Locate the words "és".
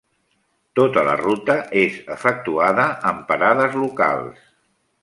1.83-2.01